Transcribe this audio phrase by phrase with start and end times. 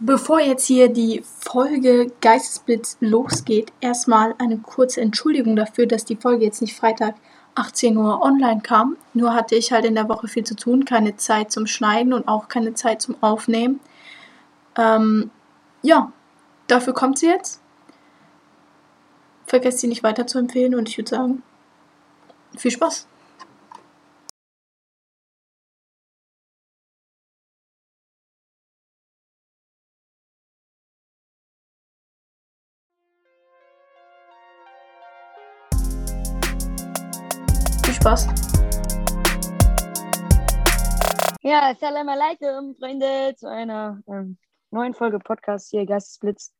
[0.00, 6.44] Bevor jetzt hier die Folge Geistesblitz losgeht, erstmal eine kurze Entschuldigung dafür, dass die Folge
[6.44, 7.14] jetzt nicht Freitag
[7.54, 8.96] 18 Uhr online kam.
[9.12, 12.28] Nur hatte ich halt in der Woche viel zu tun, keine Zeit zum Schneiden und
[12.28, 13.80] auch keine Zeit zum Aufnehmen.
[14.76, 15.30] Ähm,
[15.82, 16.12] ja,
[16.66, 17.60] dafür kommt sie jetzt.
[19.46, 21.42] Vergesst sie nicht weiter zu empfehlen und ich würde sagen,
[22.56, 23.06] viel Spaß.
[38.04, 38.26] Spaß.
[41.40, 44.36] Ja, Salam alaikum, Freunde, zu einer ähm,
[44.70, 46.52] neuen Folge Podcast hier, Geistesblitz.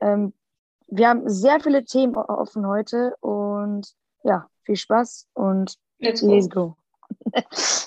[0.00, 0.32] Ähm,
[0.88, 3.86] wir haben sehr viele Themen offen heute und
[4.24, 6.28] ja, viel Spaß und Let's go.
[6.34, 6.76] let's go.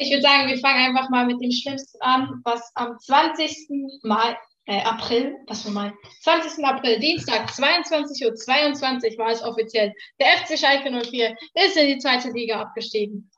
[0.00, 3.68] Ich würde sagen, wir fangen einfach mal mit dem Schlimmsten an, was am 20.
[4.04, 4.36] Mai,
[4.68, 6.62] äh, April, was für mal, 20.
[6.62, 9.94] April, Dienstag, 22.22 Uhr 22 war es offiziell.
[10.20, 13.30] Der FC Schalke 04 ist in die zweite Liga abgestiegen.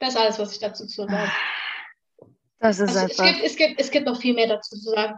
[0.00, 1.30] Das ist alles, was ich dazu zu sagen.
[2.58, 3.24] Das ist Also es, einfach.
[3.24, 5.14] gibt, es, gibt, es gibt noch viel mehr dazu zu sagen.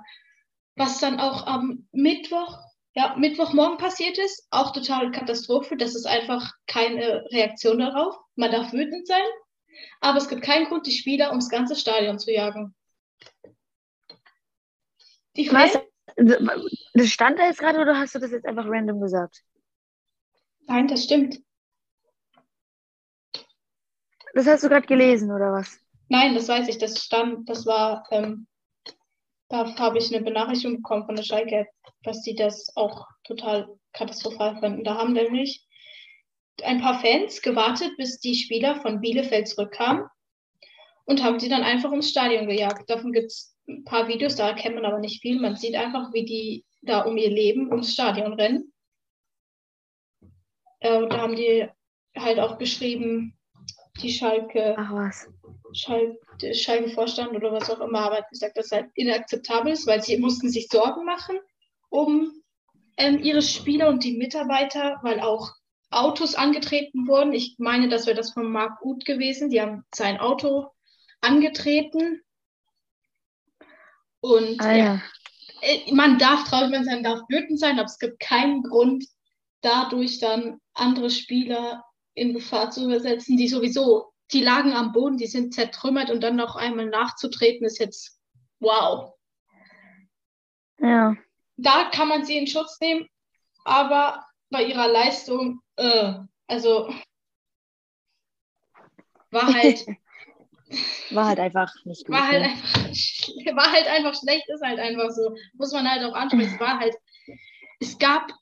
[0.74, 2.58] Was dann auch am Mittwoch,
[2.94, 5.78] ja, Mittwochmorgen passiert ist, auch total Katastrophe.
[5.78, 8.14] Das ist einfach keine Reaktion darauf.
[8.34, 9.24] Man darf wütend sein,
[10.02, 12.74] aber es gibt keinen Grund, die Spieler ums ganze Stadion zu jagen.
[15.36, 15.72] Die Was?
[15.72, 15.86] Fans?
[16.94, 19.42] Das stand da jetzt gerade oder hast du das jetzt einfach random gesagt?
[20.66, 21.38] Nein, das stimmt.
[24.34, 25.78] Das hast du gerade gelesen oder was?
[26.08, 26.78] Nein, das weiß ich.
[26.78, 28.46] Das stand, das war, ähm,
[29.48, 31.66] da habe ich eine Benachrichtigung bekommen von der Schalke,
[32.02, 34.84] dass die das auch total katastrophal fanden.
[34.84, 35.66] Da haben nämlich
[36.62, 40.06] ein paar Fans gewartet, bis die Spieler von Bielefeld zurückkamen
[41.04, 42.88] und haben sie dann einfach ums Stadion gejagt.
[42.88, 45.40] Davon gibt es ein paar Videos, da erkennt man aber nicht viel.
[45.40, 48.72] Man sieht einfach, wie die da um ihr Leben ums Stadion rennen.
[50.80, 51.68] Äh, und da haben die
[52.16, 53.36] halt auch geschrieben,
[54.02, 55.28] die Schalke Ach was.
[55.72, 60.02] Schal der Schalke-Vorstand oder was auch immer aber gesagt, dass es halt inakzeptabel ist, weil
[60.02, 61.38] sie mussten sich Sorgen machen
[61.88, 62.32] um
[62.96, 65.52] ähm, ihre Spieler und die Mitarbeiter, weil auch
[65.90, 67.32] Autos angetreten wurden.
[67.32, 69.50] Ich meine, das wäre das von Marc Uth gewesen.
[69.50, 70.70] Die haben sein Auto
[71.20, 72.22] angetreten.
[74.26, 75.02] Und Ah ja, ja.
[75.60, 79.04] äh, man darf traurig sein, darf wütend sein, aber es gibt keinen Grund,
[79.60, 85.28] dadurch dann andere Spieler in Gefahr zu versetzen, die sowieso, die lagen am Boden, die
[85.28, 88.18] sind zertrümmert und dann noch einmal nachzutreten, ist jetzt
[88.58, 89.12] wow.
[90.80, 91.14] Ja.
[91.56, 93.06] Da kann man sie in Schutz nehmen,
[93.64, 96.14] aber bei ihrer Leistung, äh,
[96.48, 96.92] also
[99.30, 99.86] war halt,
[101.10, 102.14] War halt einfach nicht gut.
[102.14, 102.48] war halt ne?
[102.48, 105.34] einfach, war halt einfach schlecht, ist halt einfach so.
[105.54, 106.54] Muss man halt auch ansprechen.
[106.54, 106.94] Es war halt,
[107.80, 108.32] es gab,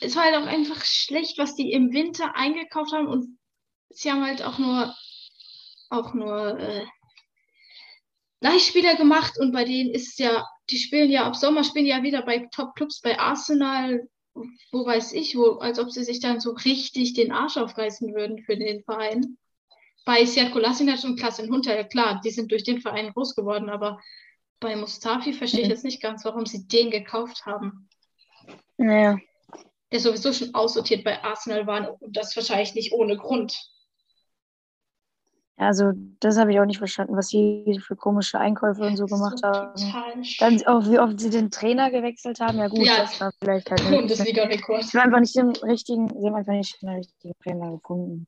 [0.00, 3.38] es war halt auch einfach schlecht, was die im Winter eingekauft haben und
[3.90, 4.94] sie haben halt auch nur,
[5.90, 6.86] auch nur äh,
[8.40, 12.02] Leihspieler gemacht und bei denen ist es ja, die spielen ja ab Sommer, spielen ja
[12.02, 14.08] wieder bei Top-Clubs, bei Arsenal,
[14.72, 18.42] wo weiß ich, wo, als ob sie sich dann so richtig den Arsch aufreißen würden
[18.44, 19.38] für den Verein.
[20.06, 23.68] Bei Seat Kolasinac und Klassen Hunter, ja klar, die sind durch den Verein groß geworden,
[23.68, 24.00] aber
[24.60, 25.72] bei Mustafi verstehe ich Mhm.
[25.72, 27.88] jetzt nicht ganz, warum sie den gekauft haben.
[28.78, 29.18] Naja.
[29.90, 33.54] Der sowieso schon aussortiert bei Arsenal war und das wahrscheinlich nicht ohne Grund.
[35.58, 39.38] Also, das habe ich auch nicht verstanden, was die für komische Einkäufe und so gemacht
[39.38, 40.22] so haben.
[40.38, 42.58] Dann auch, wie oft sie den Trainer gewechselt haben.
[42.58, 42.98] Ja, gut, Ja.
[42.98, 43.82] das war vielleicht halt.
[43.90, 44.84] Bundesliga-Rekord.
[44.84, 48.26] Sie haben einfach nicht den richtigen, sie haben einfach nicht den richtigen Trainer gefunden.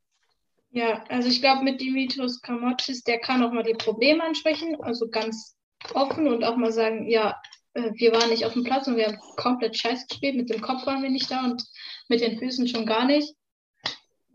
[0.71, 5.09] Ja, also ich glaube, mit Dimitrios Kamotschis, der kann auch mal die Probleme ansprechen, also
[5.09, 5.57] ganz
[5.95, 7.41] offen und auch mal sagen, ja,
[7.75, 10.61] äh, wir waren nicht auf dem Platz und wir haben komplett scheiß gespielt, mit dem
[10.61, 11.63] Kopf waren wir nicht da und
[12.09, 13.35] mit den Füßen schon gar nicht.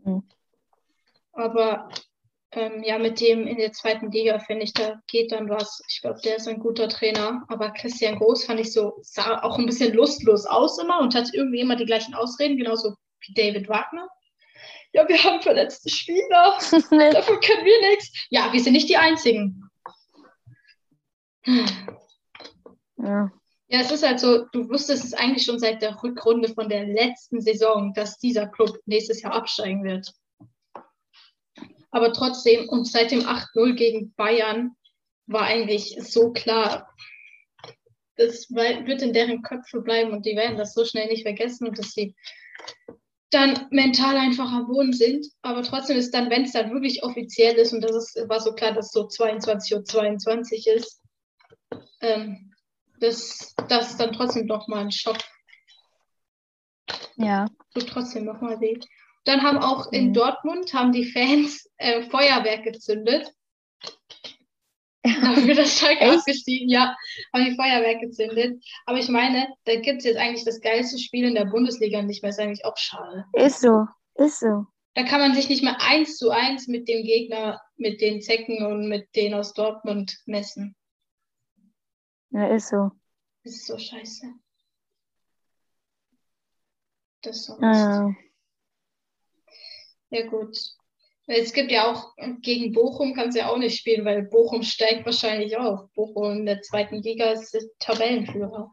[0.04, 0.24] Mhm.
[1.32, 1.88] Aber
[2.52, 5.82] ähm, ja, mit dem in der zweiten Liga, finde ich, da geht dann was.
[5.88, 7.44] Ich glaube, der ist ein guter Trainer.
[7.48, 11.34] Aber Christian Groß fand ich so, sah auch ein bisschen lustlos aus immer und hat
[11.34, 14.08] irgendwie immer die gleichen Ausreden, genauso wie David Wagner.
[14.94, 16.56] Ja, wir haben verletzte Spieler.
[16.60, 18.26] Dafür können wir nichts.
[18.30, 19.68] Ja, wir sind nicht die Einzigen.
[22.96, 23.32] ja.
[23.66, 26.84] Ja, es ist halt so, du wusstest es eigentlich schon seit der Rückrunde von der
[26.84, 30.12] letzten Saison, dass dieser Club nächstes Jahr absteigen wird.
[31.90, 34.76] Aber trotzdem, und seit dem 8-0 gegen Bayern
[35.26, 36.88] war eigentlich so klar,
[38.16, 41.78] das wird in deren Köpfe bleiben und die werden das so schnell nicht vergessen und
[41.78, 42.14] dass sie
[43.34, 45.26] dann mental einfach am Boden sind.
[45.42, 48.52] Aber trotzdem ist dann, wenn es dann wirklich offiziell ist, und das ist, war so
[48.52, 51.02] klar, dass es so 22.22 Uhr 22 ist,
[52.00, 52.52] ähm,
[53.00, 55.18] das, das ist dann trotzdem noch mal ein Schock.
[57.16, 57.46] Ja.
[57.74, 58.78] Tut trotzdem noch mal weh.
[59.24, 60.14] Dann haben auch in Mhm.
[60.14, 63.32] Dortmund haben die Fans äh, Feuerwerk gezündet.
[65.04, 66.18] Dafür das Schalke Echt?
[66.18, 66.96] abgestiegen, ja,
[67.32, 68.64] haben die Feuerwerk gezündet.
[68.86, 72.22] Aber ich meine, da gibt es jetzt eigentlich das geilste Spiel in der Bundesliga nicht
[72.22, 72.30] mehr.
[72.30, 73.26] Ist eigentlich auch schade.
[73.34, 73.86] Ist so.
[74.14, 74.66] Ist so.
[74.94, 78.64] Da kann man sich nicht mehr eins zu eins mit dem Gegner, mit den Zecken
[78.64, 80.74] und mit denen aus Dortmund messen.
[82.30, 82.90] Ja, ist so.
[83.42, 84.32] Das ist so scheiße.
[87.22, 87.80] Das ist so Mist.
[87.80, 88.14] Ja.
[90.10, 90.56] Ja, gut.
[91.26, 95.06] Es gibt ja auch gegen Bochum kannst du ja auch nicht spielen, weil Bochum steigt
[95.06, 95.90] wahrscheinlich auf.
[95.94, 98.70] Bochum in der zweiten Liga ist Tabellenführer.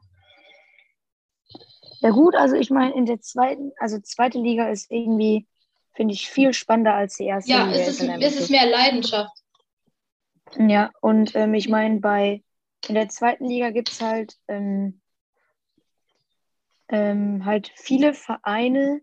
[2.01, 5.47] Ja gut, also ich meine, in der zweiten, also zweite Liga ist irgendwie,
[5.93, 7.77] finde ich, viel spannender als die erste Ja, Liga.
[7.79, 9.31] es ist, es ist mehr Leidenschaft.
[10.57, 12.43] Ja, und ähm, ich meine, bei
[12.87, 14.99] in der zweiten Liga gibt es halt ähm,
[16.89, 19.01] ähm, halt viele Vereine,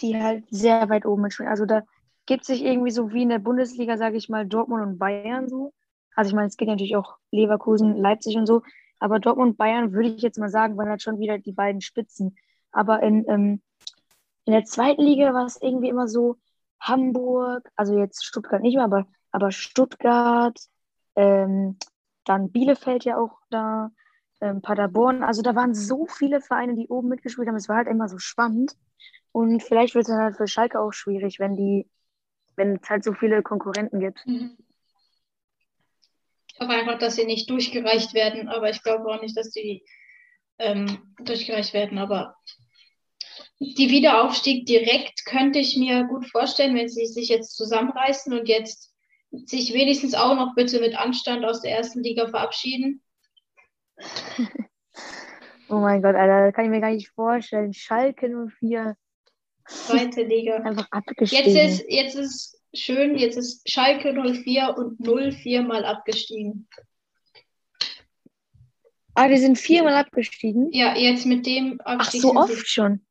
[0.00, 1.50] die halt sehr weit oben mitspielen.
[1.50, 1.82] Also da
[2.26, 5.72] gibt sich irgendwie so wie in der Bundesliga, sage ich mal, Dortmund und Bayern so.
[6.14, 8.62] Also ich meine, es geht natürlich auch Leverkusen, Leipzig und so,
[8.98, 11.80] aber Dortmund und Bayern würde ich jetzt mal sagen, waren halt schon wieder die beiden
[11.80, 12.36] Spitzen.
[12.72, 13.62] Aber in, ähm,
[14.44, 16.36] in der zweiten Liga war es irgendwie immer so,
[16.80, 20.58] Hamburg, also jetzt Stuttgart nicht mehr, aber, aber Stuttgart,
[21.16, 21.78] ähm,
[22.24, 23.90] dann Bielefeld ja auch da,
[24.40, 25.22] ähm, Paderborn.
[25.22, 27.56] Also da waren so viele Vereine, die oben mitgespielt haben.
[27.56, 28.76] Es war halt immer so spannend.
[29.32, 31.88] Und vielleicht wird es dann halt für Schalke auch schwierig, wenn die,
[32.56, 34.26] wenn es halt so viele Konkurrenten gibt.
[34.26, 34.56] Mhm.
[36.52, 39.84] Ich hoffe einfach, dass sie nicht durchgereicht werden, aber ich glaube auch nicht, dass die
[40.58, 41.98] ähm, durchgereicht werden.
[41.98, 42.34] Aber
[43.58, 48.94] die Wiederaufstieg direkt könnte ich mir gut vorstellen, wenn sie sich jetzt zusammenreißen und jetzt
[49.30, 53.02] sich wenigstens auch noch bitte mit Anstand aus der ersten Liga verabschieden.
[55.68, 57.72] Oh mein Gott, Alter, das kann ich mir gar nicht vorstellen.
[57.74, 58.28] Schalke
[58.60, 58.96] 04
[59.68, 60.56] Zweite Liga.
[60.56, 61.56] einfach Jetzt abgestiegen.
[61.56, 66.68] ist, jetzt ist schön, jetzt ist Schalke 04 und 04 mal abgestiegen.
[69.14, 70.70] ah, die sind viermal abgestiegen.
[70.72, 73.04] Ja, jetzt mit dem Ach, Abstieg so sind oft schon.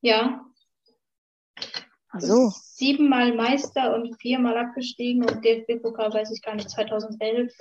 [0.00, 0.44] ja,
[2.14, 2.52] Ach so.
[2.54, 7.52] siebenmal Meister und viermal abgestiegen und DFB-Pokal weiß ich gar nicht, 2011,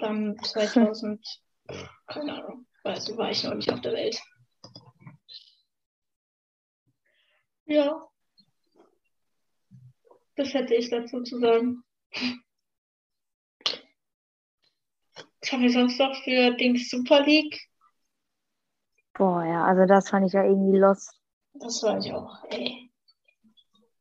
[0.00, 1.24] dann 2000,
[2.06, 4.20] keine Ahnung, weiß, war ich noch nicht auf der Welt.
[7.66, 8.08] Ja,
[10.36, 11.84] das hätte ich dazu zu sagen.
[15.40, 17.60] Was haben wir sonst noch für Dings Super League?
[19.14, 21.12] Boah, ja, also das fand ich ja irgendwie lost.
[21.54, 22.90] Das weiß ich auch, ey.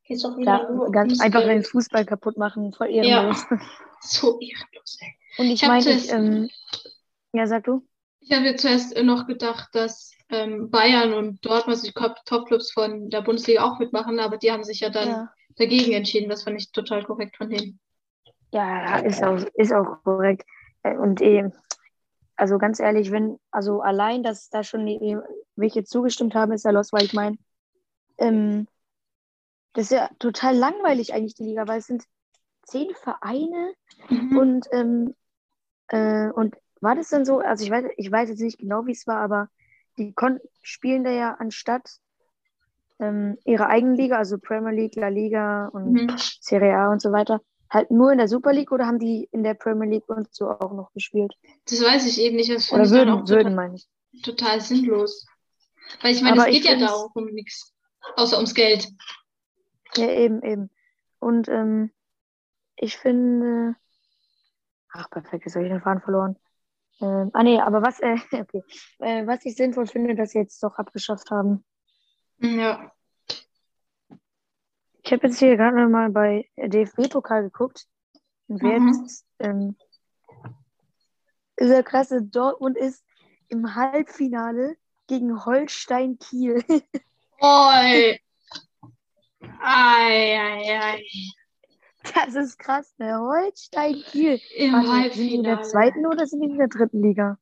[0.05, 1.63] Geht's doch wieder Ja, nur ganz einfach den.
[1.63, 3.45] Fußball kaputt machen, voll ehrenlos.
[4.05, 5.15] So ehrenlos, ey.
[5.37, 6.49] Und ich Ich meine, ich, ähm,
[7.31, 7.87] ja, sag du?
[8.19, 12.71] Ich habe jetzt zuerst noch gedacht, dass ähm, Bayern und Dortmund, also die Top- Top-Clubs
[12.71, 15.33] von der Bundesliga auch mitmachen, aber die haben sich ja dann Ja.
[15.57, 16.29] dagegen entschieden.
[16.29, 17.79] Das fand ich total korrekt von denen.
[18.51, 20.45] Ja, ist auch, ist auch korrekt.
[20.83, 21.49] Äh, Und eh,
[22.35, 25.17] also ganz ehrlich, wenn, also allein, dass da schon die,
[25.55, 27.37] welche zugestimmt haben, ist ja los, weil ich meine,
[28.17, 28.67] ähm,
[29.73, 32.03] das ist ja total langweilig eigentlich, die Liga, weil es sind
[32.63, 33.73] zehn Vereine
[34.09, 34.37] Mhm.
[34.37, 35.15] und, ähm,
[35.87, 38.91] äh, und war das dann so, also ich weiß, ich weiß jetzt nicht genau, wie
[38.91, 39.49] es war, aber
[39.97, 41.99] die kon spielen da ja anstatt
[42.99, 46.15] ähm, ihrer eigenen Liga, also Premier League, La Liga und Mhm.
[46.17, 49.43] Serie A und so weiter, halt nur in der Super League oder haben die in
[49.43, 51.33] der Premier League und so auch noch gespielt?
[51.69, 52.51] Das weiß ich eben nicht.
[52.51, 53.89] Das Oder würden, auch würden total, meine ich.
[54.23, 55.25] total sinnlos.
[56.01, 57.73] Weil ich meine, Aber es geht ja da auch um nichts.
[58.15, 58.87] Außer ums Geld.
[59.95, 60.69] Ja, eben, eben.
[61.19, 61.91] Und ähm,
[62.75, 63.75] ich finde.
[64.91, 66.35] Ach, perfekt, jetzt habe ich den Faden verloren.
[67.01, 68.63] Ähm, ah, nee, aber was, äh, okay.
[68.99, 71.63] Äh, was ich sinnvoll finde, dass sie jetzt doch abgeschafft haben.
[72.39, 72.91] Ja.
[75.05, 77.85] Ich habe jetzt hier gerade mal bei DFB-Pokal geguckt.
[78.47, 78.87] Und wer Mhm.
[78.87, 79.75] jetzt, ähm,
[81.57, 83.03] ist ja klasse, Dortmund ist
[83.49, 84.75] im Halbfinale
[85.07, 86.63] gegen Holstein Kiel.
[87.39, 88.19] Oi.
[89.61, 91.03] Ei, ei, ei.
[92.13, 93.17] Das ist krass, ne?
[93.17, 94.39] Holstein Kiel.
[94.57, 97.37] Im Warte, sind die in der zweiten oder sind die in der dritten Liga?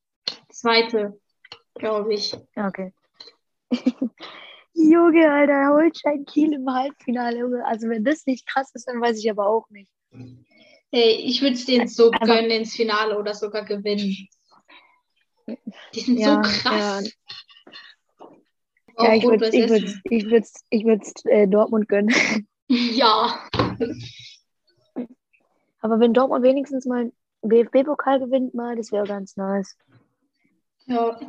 [0.50, 1.20] Zweite,
[1.76, 2.36] glaube ich.
[2.56, 2.94] Ja, Okay.
[4.74, 7.38] Junge, Alter, Holstein Kiel im Halbfinale.
[7.40, 7.66] Junge.
[7.66, 9.92] Also wenn das nicht krass ist, dann weiß ich aber auch nicht.
[10.92, 14.28] Ey, ich würde es denen so Einfach- gönnen ins Finale oder sogar gewinnen.
[15.94, 17.12] Die sind Ja, so krass.
[18.96, 22.14] Auch Ja, ich würde Rot-Weiß ich würd's, ich würd's, ich würd's, äh, Dortmund gönnen.
[22.70, 23.50] Ja.
[25.82, 27.12] Aber wenn Dortmund wenigstens mal
[27.42, 29.76] BFB-Pokal gewinnt mal, das wäre ganz nice.
[30.86, 31.20] Ja,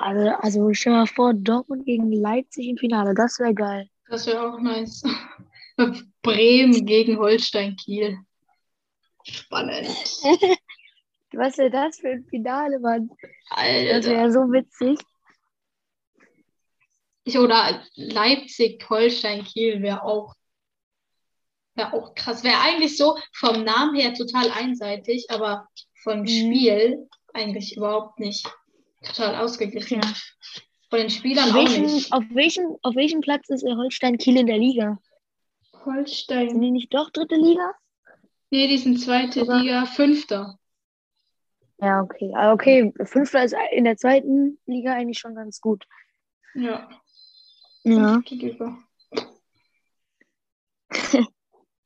[0.00, 3.88] Also, also stell mal vor, Dortmund gegen Leipzig im Finale, das wäre geil.
[4.08, 5.02] das wäre auch nice.
[6.22, 8.18] Bremen gegen Holstein Kiel.
[9.22, 9.86] Spannend.
[11.32, 13.10] Was wäre das für ein Finale, Mann?
[13.50, 14.10] Das Alter.
[14.10, 14.98] wäre so witzig.
[17.24, 20.34] Ich, oder Leipzig, Holstein, Kiel wäre auch,
[21.78, 22.44] wäre auch krass.
[22.44, 25.66] Wäre eigentlich so vom Namen her total einseitig, aber
[26.02, 26.26] vom Mhm.
[26.26, 28.46] Spiel eigentlich überhaupt nicht.
[29.02, 30.00] Total ausgeglichen.
[30.02, 30.12] Ja.
[30.90, 32.12] Von den Spielern Auf auch welchem, nicht.
[32.12, 34.98] auf, welchem, auf welchem Platz ist Holstein Kiel in der Liga?
[35.70, 36.60] Sind Holstein.
[36.60, 37.74] die nicht doch dritte Liga?
[38.50, 39.60] Nee, die sind zweite Oder?
[39.60, 40.58] Liga, Fünfter.
[41.80, 42.32] Ja, okay.
[42.34, 45.84] Aber okay, Fünfter ist in der zweiten Liga eigentlich schon ganz gut.
[46.54, 46.88] Ja,
[47.84, 48.20] Ja.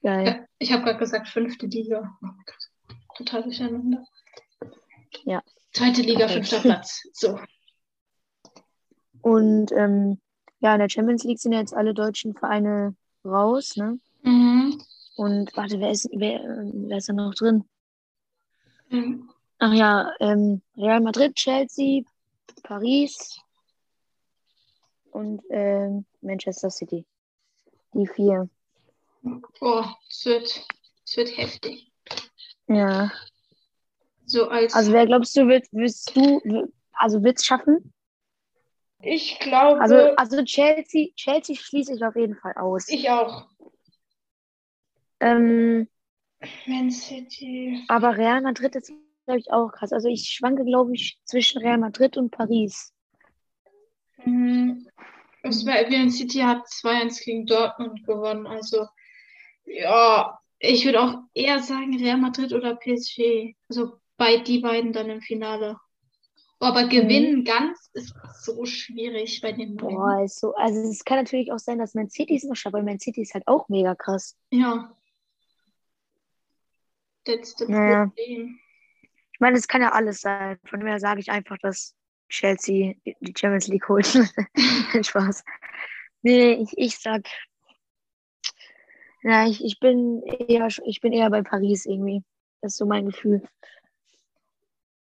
[0.03, 0.47] geil.
[0.59, 2.17] Ich habe gerade gesagt fünfte Liga.
[2.23, 2.29] Oh.
[3.17, 4.05] Total durcheinander.
[5.25, 5.43] Ja.
[5.73, 6.35] Zweite Liga, Okay.
[6.35, 7.03] fünfter Platz.
[7.13, 7.39] So.
[9.23, 10.21] Und ähm,
[10.61, 12.95] ja, in der Champions League sind ja jetzt alle deutschen Vereine
[13.25, 13.99] raus, ne?
[14.23, 14.81] Mhm.
[15.17, 17.65] Und warte, wer ist, wer, ähm, wer ist da noch drin?
[18.91, 22.03] Ähm, Ach ja, ähm, Real Madrid, Chelsea,
[22.63, 23.39] Paris
[25.11, 27.05] und ähm, Manchester City.
[27.95, 28.49] Die vier.
[29.23, 30.67] Boah, es wird,
[31.07, 31.93] es wird heftig.
[32.69, 33.11] Ja.
[34.27, 36.41] So als Also wer glaubst du, willst, willst du,
[36.93, 37.93] also wird's schaffen?
[39.01, 42.89] ich glaube, Also, also Chelsea, Chelsea schließe ich auf jeden Fall aus.
[42.89, 43.49] ich auch.
[45.21, 45.89] Ähm,
[46.67, 47.85] Man City.
[47.89, 48.93] aber Real Madrid ist,
[49.27, 49.93] glaube ich, auch krass.
[49.93, 52.93] Also ich schwanke, glaube ich, zwischen Real Madrid und Paris.
[54.25, 54.89] Mhm.
[55.43, 58.47] Es war, Man City hat 2-1 gegen Dortmund gewonnen.
[58.47, 58.87] Also,
[59.65, 63.55] ja, ich würde auch eher sagen Real Madrid oder PSG.
[63.69, 65.77] Also bei die beiden dann im Finale.
[66.59, 69.97] Boah, aber gewinnen ganz ist so schwierig bei den beiden.
[69.97, 70.55] Boah, ist so.
[70.55, 73.23] Also es kann natürlich auch sein, dass Man City es noch schafft, weil Man City
[73.23, 74.37] ist halt auch mega krass.
[74.51, 74.97] Ja.
[77.25, 78.07] Das ist das Naja.
[78.07, 78.61] Problem.
[79.33, 80.59] Ich meine, es kann ja alles sein.
[80.65, 81.97] Von dem her sage ich einfach, dass
[82.29, 84.07] Chelsea die Champions League holt.
[85.05, 85.45] Spaß.
[86.23, 87.27] Nee, ich, ich sag.
[89.23, 92.23] Ja, ich, ich bin eher ich bin eher bei Paris irgendwie.
[92.61, 93.43] Das ist so mein Gefühl.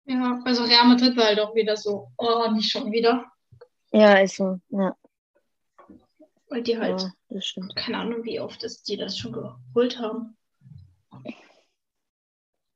[0.06, 3.26] Ja, also Real Madrid war halt auch wieder so, oh, nicht schon wieder.
[3.92, 4.60] Ja, ist so.
[4.70, 4.96] Ja,
[6.50, 7.76] Weil die halt, ja das stimmt.
[7.76, 10.38] keine Ahnung, wie oft das, die das schon geholt haben.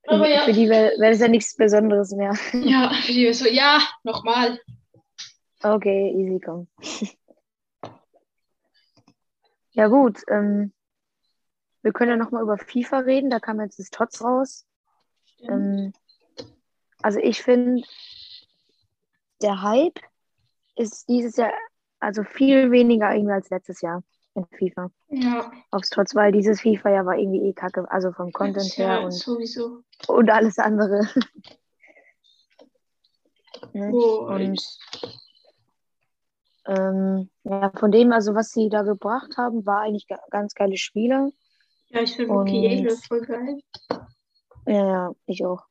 [0.04, 0.42] Für, Aber ja.
[0.42, 2.34] für die wäre wär das ja nichts Besonderes mehr.
[2.54, 4.60] Ja, für die so, ja, nochmal.
[5.64, 6.68] Okay, easy komm.
[9.74, 10.74] Ja gut, ähm,
[11.82, 13.30] wir können ja nochmal über FIFA reden.
[13.30, 14.66] Da kam jetzt das Tots raus.
[15.42, 15.94] Ähm,
[17.02, 17.84] also ich finde,
[19.42, 20.00] der Hype
[20.76, 21.52] ist dieses Jahr
[22.00, 24.92] also viel weniger irgendwie als letztes Jahr in FIFA.
[25.10, 28.86] Ja, Aufs Trotz, weil dieses FIFA ja war irgendwie eh kacke, also vom Content ja,
[28.86, 29.84] her und, sowieso.
[30.08, 31.02] und alles andere.
[33.74, 33.92] ne?
[33.94, 34.62] Oh, Und
[36.66, 40.78] ähm, ja, von dem, also was sie da gebracht haben, war eigentlich ga- ganz geile
[40.78, 41.30] Spieler.
[41.94, 43.60] Ja, ich finde und- Mukiele voll geil.
[44.68, 45.64] Ja, ja, ich auch.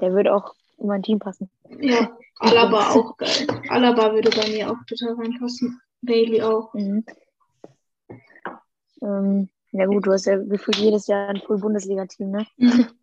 [0.00, 1.50] Der würde auch in mein Team passen.
[1.80, 3.46] Ja, Alaba auch geil.
[3.68, 5.80] Alaba würde bei mir auch total reinpassen.
[6.00, 6.72] Bailey auch.
[6.74, 7.04] Mhm.
[9.02, 12.46] Ähm, ja gut, du hast ja gefühlt jedes Jahr ein Full-Bundesliga-Team, ne?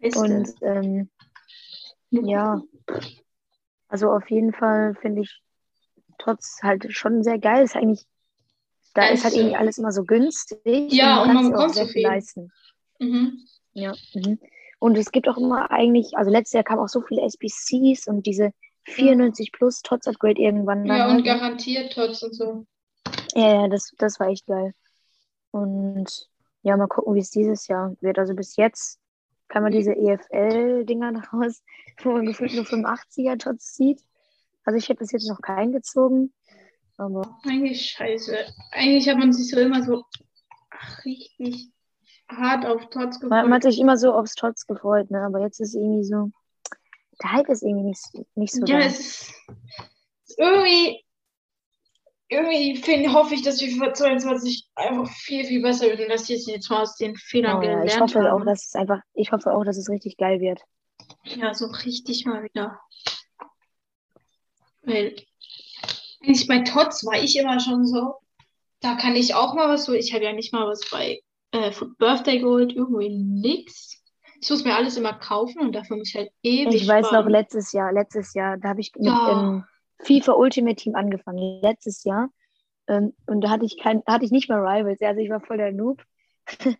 [0.00, 0.20] Beste.
[0.20, 1.10] Und ähm,
[2.10, 2.62] ja,
[3.88, 5.42] also auf jeden Fall finde ich
[6.18, 7.64] trotz halt schon sehr geil.
[7.64, 8.06] Ist eigentlich,
[8.94, 10.92] da ist halt irgendwie alles immer so günstig.
[10.92, 12.52] Ja, und man sich auch bekommt sehr so viel leisten.
[12.98, 13.44] Mhm.
[13.72, 13.94] Ja.
[14.14, 14.38] Mhm.
[14.78, 18.26] Und es gibt auch immer eigentlich, also letztes Jahr kamen auch so viele SBCs und
[18.26, 18.52] diese
[18.84, 21.22] 94 plus Tots Upgrade irgendwann Ja, und ne?
[21.22, 22.64] garantiert Tots und so.
[23.34, 24.72] Ja, ja, das, das war echt geil.
[25.50, 26.28] Und
[26.62, 28.18] ja, mal gucken, wie es dieses Jahr wird.
[28.18, 28.98] Also bis jetzt
[29.48, 31.62] kann man diese EFL-Dinger noch raus,
[32.02, 34.00] wo man gefühlt nur 85er-Tots sieht.
[34.64, 36.32] Also ich habe bis jetzt noch keinen gezogen.
[37.00, 38.36] Aber Eigentlich scheiße.
[38.72, 40.04] Eigentlich hat man sich so immer so
[40.70, 41.68] ach, richtig
[42.28, 43.52] hart auf Tots man, man gefreut.
[43.54, 45.22] hat sich immer so aufs Tots gefreut, ne?
[45.24, 46.30] Aber jetzt ist irgendwie so,
[47.22, 48.04] der Hype ist irgendwie nicht,
[48.34, 48.84] nicht so Ja, da.
[48.84, 49.34] es ist,
[50.38, 51.02] irgendwie,
[52.28, 56.24] irgendwie find, hoffe ich, dass wir für 22 einfach viel, viel besser wird und dass
[56.24, 58.42] die jetzt mal aus den Fehlern Oh, ja, gelernt ich hoffe haben.
[58.42, 60.60] auch, dass es einfach, ich hoffe auch, dass es richtig geil wird.
[61.24, 62.78] Ja, so richtig mal wieder.
[64.82, 65.16] Weil
[66.22, 68.14] eigentlich bei Tots war ich immer schon so,
[68.80, 69.92] da kann ich auch mal was so.
[69.92, 71.20] Ich habe ja nicht mal was bei
[71.52, 74.02] äh, Birthday geholt, irgendwie nix.
[74.42, 77.20] Ich muss mir alles immer kaufen und dafür muss ich halt ewig Ich weiß noch,
[77.20, 77.30] sparen.
[77.30, 79.28] letztes Jahr, letztes Jahr, da habe ich mit Ja.
[79.28, 79.64] ähm,
[80.02, 81.60] FIFA Ultimate Team angefangen.
[81.62, 82.30] Letztes Jahr.
[82.88, 85.00] Ähm, und da hatte ich kein, hatte ich nicht mal Rivals.
[85.02, 86.02] Also ich war voll der Noob.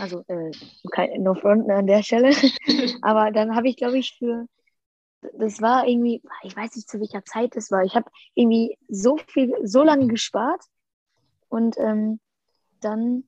[0.00, 0.50] Also äh,
[0.90, 2.30] kein, no front ne, an der Stelle.
[3.02, 4.46] Aber dann habe ich, glaube ich, für,
[5.38, 7.82] das war irgendwie, ich weiß nicht, zu welcher Zeit das war.
[7.84, 10.62] Ich habe irgendwie so viel, so lange gespart
[11.48, 12.20] und ähm,
[12.80, 13.24] dann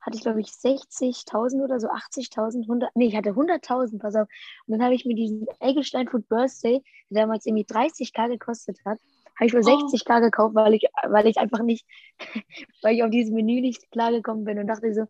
[0.00, 4.28] hatte ich, glaube ich, 60.000 oder so, 80.000, 100, nee, ich hatte 100.000, pass auf.
[4.66, 8.98] Und dann habe ich mir diesen Eggestein Food Birthday, der damals irgendwie 30k gekostet hat,
[9.36, 9.62] habe ich für Oh.
[9.62, 11.86] 60k gekauft, weil ich, weil ich einfach nicht,
[12.82, 15.04] weil ich auf dieses Menü nicht klargekommen bin und dachte so,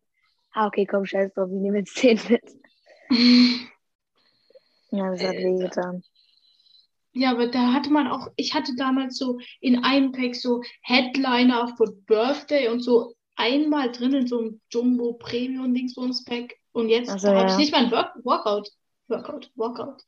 [0.52, 2.42] ah, okay, komm, scheiß drauf, ich nehme jetzt 10 mit.
[4.92, 5.44] Ja, das hat Alter.
[5.44, 6.02] wehgetan.
[7.12, 11.75] Ja, aber da hatte man auch, ich hatte damals so in einem Pack so Headliner
[11.76, 17.11] für Birthday und so einmal drin in so einem Jumbo Premium Dingsbums Pack und jetzt
[17.11, 17.52] Ach so, da habe ja.
[17.52, 18.71] ich nicht mal ein Work Workout.
[19.09, 20.05] Workout, Workout.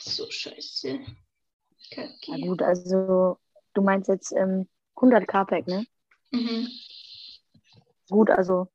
[0.00, 1.00] So scheiße.
[1.90, 2.12] Kacke.
[2.26, 3.38] Ja, gut, also
[3.74, 5.86] du meinst jetzt ähm, 100k Pack, ne?
[6.32, 6.68] Mhm.
[8.10, 8.68] Gut, also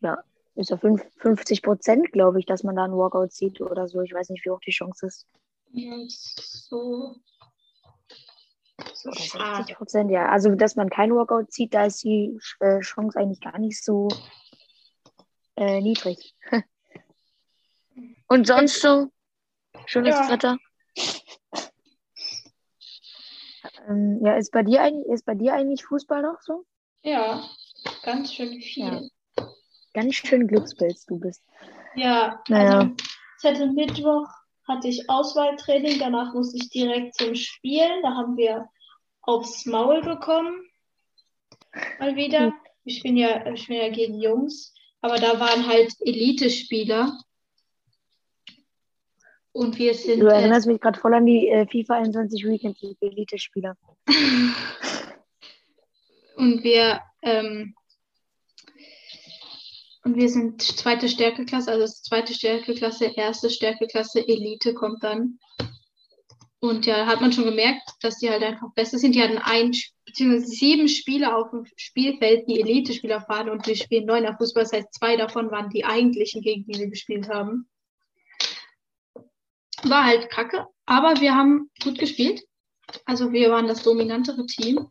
[0.00, 0.22] ja,
[0.54, 4.00] ist ja fünf- 50 Prozent, glaube ich, dass man da einen Walkout sieht oder so.
[4.02, 5.26] Ich weiß nicht, wie hoch die Chance ist.
[5.72, 7.16] Ja, so,
[8.92, 9.74] so Oder 60 schade.
[9.74, 10.28] Prozent, ja.
[10.28, 14.08] Also, dass man keinen Walkout sieht, da ist die äh, Chance eigentlich gar nicht so
[15.56, 16.34] äh, niedrig.
[18.28, 19.10] Und sonst so?
[19.86, 20.28] Schönes Ja.
[20.30, 20.58] Wetter.
[23.88, 26.64] Ähm, ja, ist bei dir eigentlich, ist bei dir eigentlich Fußball noch so?
[27.02, 27.48] Ja,
[28.02, 29.10] ganz schön viel.
[29.94, 31.42] Ganz schön Glückspilz du bist.
[31.94, 32.80] Ja, Naja.
[32.80, 32.94] also
[33.38, 34.28] ich hatte Mittwoch
[34.66, 38.02] hatte ich Auswahltraining, danach musste ich direkt zum Spielen.
[38.02, 38.68] Da haben wir
[39.22, 40.62] aufs Maul bekommen.
[41.98, 42.52] Mal wieder.
[42.84, 47.18] Ich bin ja, ich bin ja gegen Jungs, aber da waren halt Elite-Spieler.
[49.52, 52.78] Und wir sind Du äh, erinnerst mich gerade voll an die äh, FIFA 21 Weekend
[53.00, 53.76] Elite-Spieler.
[56.36, 57.74] und wir ähm,
[60.04, 65.38] und wir sind zweite Stärkeklasse, also zweite Stärkeklasse, erste Stärkeklasse, Elite kommt dann.
[66.58, 69.14] Und ja, hat man schon gemerkt, dass die halt einfach besser sind.
[69.14, 69.72] Die hatten ein,
[70.04, 74.62] beziehungsweise sieben Spieler auf dem Spielfeld, die Elite-Spieler fahren und wir spielen neuner Fußball.
[74.62, 77.68] Das heißt, zwei davon waren die eigentlichen, gegen die wir gespielt haben.
[79.82, 82.42] War halt kacke, aber wir haben gut gespielt.
[83.06, 84.88] Also wir waren das dominantere Team.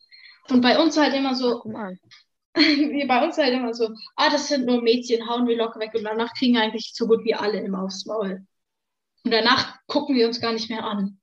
[0.50, 1.62] Und bei uns halt immer so.
[2.56, 5.92] wie bei uns halt immer so, ah, das sind nur Mädchen, hauen wir locker weg.
[5.94, 8.46] Und danach kriegen eigentlich so gut wie alle immer aufs Maul.
[9.24, 11.20] Und danach gucken wir uns gar nicht mehr an.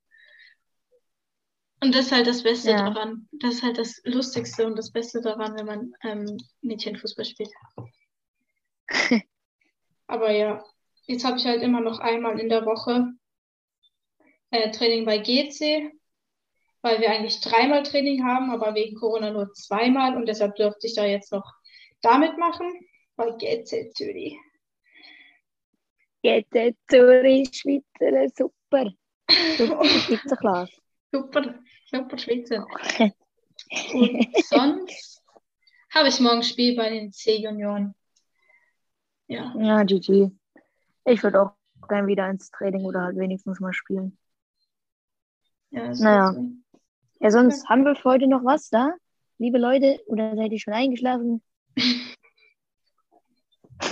[1.81, 2.91] Und das ist halt das Beste Ja.
[2.91, 3.29] daran.
[3.33, 7.51] Das ist halt das Lustigste und das Beste daran, wenn man ähm, Mädchenfußball spielt.
[10.07, 10.65] Aber ja,
[11.07, 13.13] jetzt habe ich halt immer noch einmal in der Woche
[14.51, 15.93] äh, Training bei GC,
[16.83, 20.95] weil wir eigentlich dreimal Training haben, aber wegen Corona nur zweimal und deshalb dürfte ich
[20.95, 21.45] da jetzt noch
[22.03, 22.67] damit machen,
[23.17, 24.37] bei GC Zürich.
[26.23, 28.93] Äh, Zürich, Schweizer, super.
[29.57, 30.73] Super, Schweizer Klasse.
[31.13, 31.55] Super,
[31.87, 32.67] super Schweizer.
[33.95, 35.23] Und sonst
[35.95, 37.95] habe ich morgen Spiel bei den C-Junioren.
[39.27, 40.31] Ja, Ja, GG.
[41.07, 41.53] Ich würde auch
[41.89, 44.17] gern wieder ins Training oder halt wenigstens mal spielen.
[45.71, 46.33] ja, Naja.
[46.33, 46.68] so.
[47.21, 48.93] Ja, sonst haben wir für heute noch was da?
[49.39, 51.43] Liebe Leute, oder seid ihr schon eingeschlafen?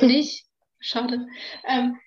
[0.00, 0.44] Nicht?
[0.78, 1.26] Schade.
[1.66, 1.98] Ähm,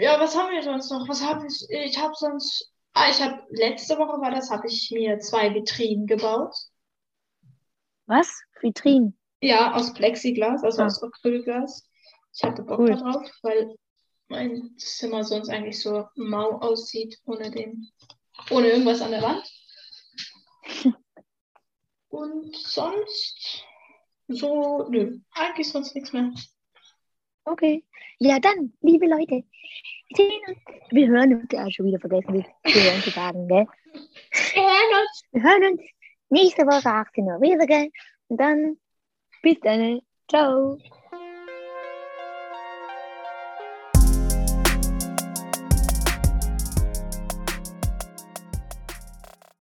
[0.00, 1.08] ja, was haben wir sonst noch?
[1.08, 1.66] Was habe ich?
[1.70, 2.70] Ich habe sonst.
[2.94, 6.54] Ah, ich habe letzte Woche war das, habe ich mir zwei Vitrinen gebaut.
[8.06, 8.42] Was?
[8.60, 9.16] Vitrinen.
[9.40, 10.86] Ja, aus Plexiglas, also Ah.
[10.86, 11.88] aus Acrylglas.
[12.34, 12.90] Ich hatte Bock Cool.
[12.90, 13.74] darauf, weil
[14.28, 17.90] mein Zimmer sonst eigentlich so mau aussieht, ohne den,
[18.50, 19.42] ohne irgendwas an der Wand.
[22.08, 23.64] Und sonst
[24.28, 26.30] so, nö, eigentlich sonst nichts mehr.
[27.44, 27.84] Okay.
[28.18, 29.42] Ja, dann, liebe Leute,
[30.08, 30.58] wir sehen uns.
[30.90, 31.46] Wir hören uns.
[31.52, 33.66] Ja, schon wieder vergessen, wir wir hören zu sagen, gell?
[34.54, 35.22] Wir hören uns.
[35.32, 35.82] Wir hören uns
[36.28, 37.90] nächste Woche 18 Uhr wieder, gell?
[38.28, 38.76] Und dann
[39.42, 40.00] bis dann.
[40.28, 40.78] Ciao.